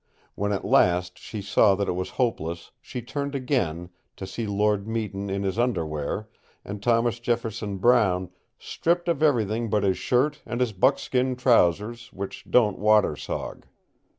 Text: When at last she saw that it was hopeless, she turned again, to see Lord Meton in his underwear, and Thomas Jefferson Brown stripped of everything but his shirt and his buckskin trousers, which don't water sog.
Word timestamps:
When 0.33 0.51
at 0.51 0.65
last 0.65 1.19
she 1.19 1.43
saw 1.43 1.75
that 1.75 1.87
it 1.87 1.91
was 1.91 2.09
hopeless, 2.17 2.71
she 2.81 3.03
turned 3.03 3.35
again, 3.35 3.91
to 4.15 4.25
see 4.25 4.47
Lord 4.47 4.87
Meton 4.87 5.29
in 5.29 5.43
his 5.43 5.59
underwear, 5.59 6.27
and 6.65 6.81
Thomas 6.81 7.19
Jefferson 7.19 7.77
Brown 7.77 8.31
stripped 8.57 9.07
of 9.07 9.21
everything 9.21 9.69
but 9.69 9.83
his 9.83 9.99
shirt 9.99 10.41
and 10.43 10.59
his 10.59 10.73
buckskin 10.73 11.35
trousers, 11.35 12.11
which 12.13 12.45
don't 12.49 12.79
water 12.79 13.13
sog. 13.13 13.65